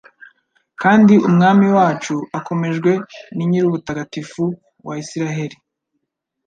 kandi 0.81 1.13
umwami 1.27 1.65
wacu 1.75 2.15
akomejwe 2.37 2.91
na 3.35 3.43
Nyir’ubutagatifu 3.49 4.43
wa 4.87 4.93
Israheli 5.03 5.57